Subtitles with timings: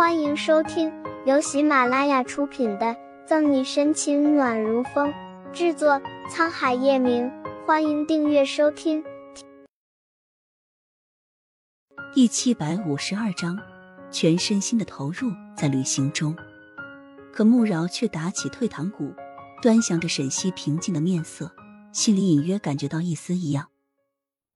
[0.00, 0.90] 欢迎收听
[1.26, 2.86] 由喜马拉雅出品的
[3.26, 5.12] 《赠你深情暖如风》，
[5.52, 7.30] 制作沧海夜明。
[7.66, 9.04] 欢迎订阅收听。
[12.14, 13.58] 第七百五十二章，
[14.10, 16.34] 全身心的投入在旅行中。
[17.30, 19.12] 可穆饶却打起退堂鼓，
[19.60, 21.54] 端详着沈西平静的面色，
[21.92, 23.68] 心里隐约感觉到一丝异样。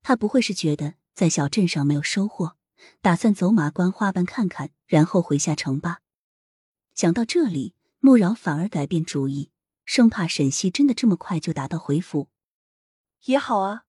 [0.03, 2.53] 他不会是觉得在小镇上没有收获？
[3.01, 6.01] 打算走马观花般看看，然后回下城吧。
[6.95, 9.51] 想到这里，穆饶反而改变主意，
[9.85, 12.29] 生怕沈西真的这么快就达到回府。
[13.25, 13.85] 也好啊。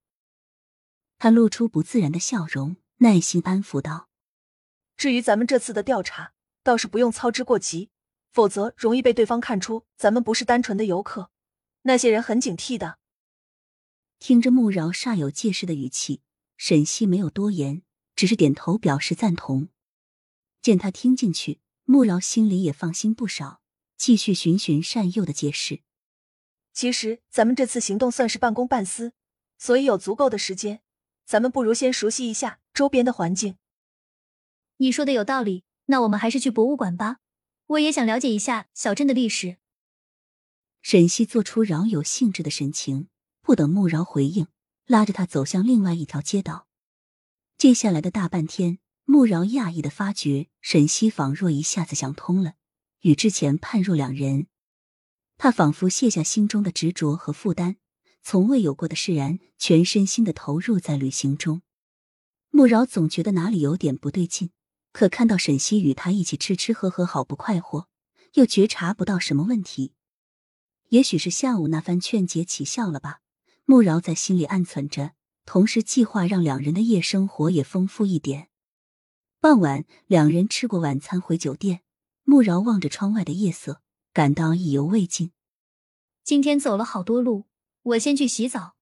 [1.17, 4.09] 他露出不自然的笑容，耐心安抚道
[4.97, 6.33] ：“至于咱们这次的调查，
[6.63, 7.89] 倒是不用操之过急，
[8.31, 11.31] 否则容易被对方看出咱们不是单纯的游客。
[11.83, 12.99] 那些人很警惕的。”
[14.19, 16.21] 听着穆饶煞有介事的语气，
[16.57, 17.83] 沈西没有多言。
[18.15, 19.69] 只是点头表示赞同。
[20.61, 23.61] 见他听进去，穆饶心里也放心不少，
[23.97, 25.81] 继续循循善诱的解释
[26.73, 29.13] ：“其实咱们这次行动算是半公半私，
[29.57, 30.81] 所以有足够的时间，
[31.25, 33.57] 咱们不如先熟悉一下周边的环境。”
[34.77, 37.19] 你说的有道理，那我们还是去博物馆吧。
[37.67, 39.57] 我也想了解一下小镇的历史。
[40.81, 43.07] 沈西做出饶有兴致的神情，
[43.41, 44.47] 不等穆饶回应，
[44.85, 46.64] 拉着他走向另外一条街道。
[47.57, 52.55] 接下来的大半天，穆饶讶异的发觉，沈西仿若一下子想通了，
[53.01, 54.47] 与之前判若两人。
[55.37, 57.77] 他仿佛卸下心中的执着和负担，
[58.21, 61.61] 从未有过的释然，全身心的投入在旅行中。
[62.49, 64.51] 穆饶总觉得哪里有点不对劲，
[64.91, 67.87] 可看到沈西与他一起吃吃喝喝，好不快活，
[68.33, 69.93] 又觉察不到什么问题。
[70.89, 73.21] 也许是下午那番劝解起效了吧？
[73.63, 75.13] 穆饶在心里暗忖着。
[75.45, 78.49] 同时计划让两人的夜生活也丰富一点。
[79.39, 81.81] 傍晚，两人吃过晚餐回酒店。
[82.27, 85.31] 穆饶望着窗外的夜色，感到意犹未尽。
[86.23, 87.45] 今天走了好多路，
[87.83, 88.75] 我先去洗澡。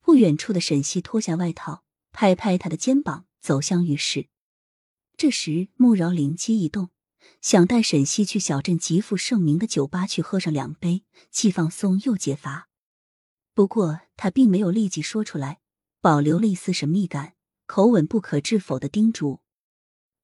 [0.00, 4.28] 不远处的沈西脱下外套，拍拍他的肩膀，走向浴室。
[5.18, 6.88] 这时，穆饶灵机一动，
[7.42, 12.70] 想带沈西去小镇极负盛名的酒吧去喝上两杯，既放松又解乏。
[13.54, 15.60] 不过他并没有立即说出来，
[16.00, 17.34] 保留了一丝神秘感，
[17.66, 19.40] 口吻不可置否的叮嘱：“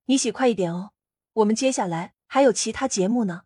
[0.06, 0.90] 你洗快一点哦，
[1.34, 3.42] 我们接下来还有其他节目呢。”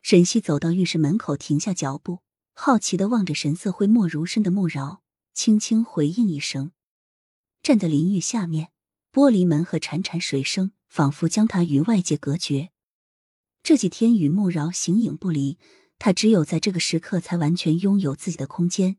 [0.00, 2.20] 沈西走到浴室门口，停下脚步，
[2.54, 5.02] 好奇的望着神色讳莫如深的穆饶，
[5.34, 6.72] 轻轻回应一声。
[7.62, 8.70] 站在淋浴下面，
[9.12, 12.70] 玻璃门和潺潺水声仿佛将他与外界隔绝。
[13.62, 15.58] 这几天与穆饶形影不离。
[15.98, 18.96] 他只有在这个时刻才完全拥有自己的空间。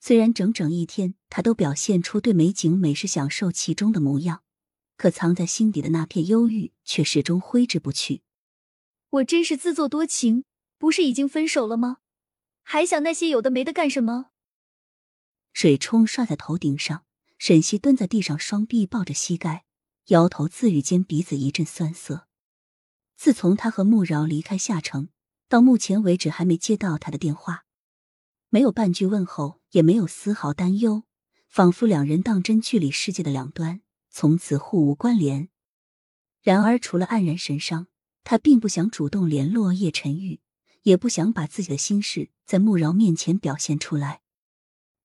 [0.00, 4.42] 虽然整整一天，他都表现出对美景美是享受其中的模样，
[4.96, 8.22] 可藏在心底的那片忧郁却始终挥之不去。
[9.10, 10.44] 我真是自作多情，
[10.78, 11.98] 不是已经分手了吗？
[12.62, 14.30] 还想那些有的没的干什么？
[15.52, 17.04] 水冲刷在头顶上，
[17.36, 19.64] 沈西蹲在地上，双臂抱着膝盖，
[20.06, 22.26] 摇头自语间，鼻子一阵酸涩。
[23.16, 25.08] 自从他和穆饶离开夏城。
[25.50, 27.64] 到目前为止还没接到他的电话，
[28.50, 31.02] 没有半句问候，也没有丝毫担忧，
[31.48, 33.80] 仿佛两人当真距离世界的两端，
[34.10, 35.48] 从此互无关联。
[36.40, 37.88] 然而，除了黯然神伤，
[38.22, 40.38] 他并不想主动联络叶晨玉，
[40.82, 44.20] 也不想把自己的心事在慕饶面前表现出来。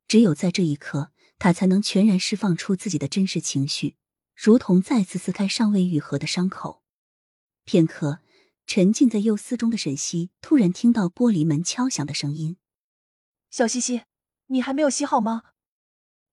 [0.07, 3.95] 只有在这一刻，他才能全然释放出自己的真实情绪，
[4.35, 6.83] 如同再次撕开尚未愈合的伤口。
[7.63, 8.19] 片刻。
[8.67, 12.57] 沉浸在忧思中的沈西突然听到玻璃门敲响的声音
[13.51, 14.03] ：“小西西，
[14.47, 15.43] 你还没有洗好吗？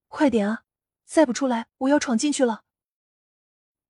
[0.09, 0.65] 快点啊！
[1.05, 2.65] 再不出来，我要闯进去了。”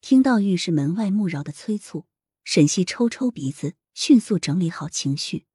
[0.01, 2.07] 听到浴室门外穆饶的催促，
[2.43, 5.47] 沈西抽抽鼻子，迅速整理好情绪：“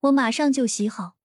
[0.00, 1.16] 我马上就洗好。”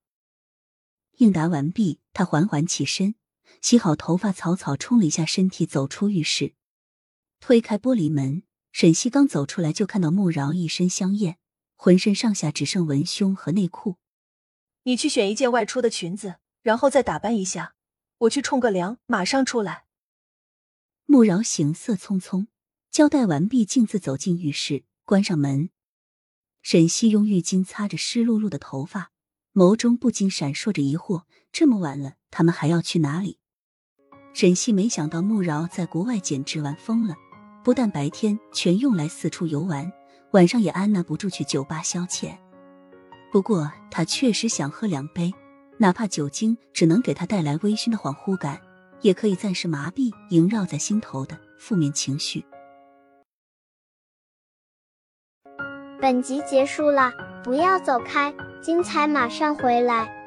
[1.19, 3.15] 应答完毕，他缓缓起身，
[3.61, 6.55] 洗好头发，草草冲了一下身体，走出浴室，
[7.39, 8.43] 推开玻璃门。
[8.73, 11.37] 沈西刚走出来，就看到穆饶一身香艳，
[11.75, 13.97] 浑身上下只剩文胸和内裤。
[14.85, 17.75] 你去选一件外出的裙子，然后再打扮一下。
[18.17, 19.85] 我去冲个凉，马上出来。
[21.05, 22.47] 穆饶行色匆匆，
[22.89, 25.69] 交代完毕，径自走进浴室，关上门。
[26.63, 29.11] 沈西用浴巾擦着湿漉漉的头发，
[29.53, 33.37] 眸中不禁闪烁着疑惑：这么晚了，他们还要去哪里？
[34.33, 37.15] 沈西没想到穆饶在国外简直玩疯了。
[37.63, 39.89] 不但白天全用来四处游玩，
[40.31, 42.37] 晚上也按捺不住去酒吧消遣。
[43.31, 45.33] 不过他确实想喝两杯，
[45.77, 48.59] 哪怕酒精只能给他带来微醺的恍惚感，
[49.01, 52.45] 也可以暂时麻痹萦绕在心头的负面情绪。
[56.01, 57.13] 本集结束了，
[57.45, 60.22] 不要走开，精彩马上回来。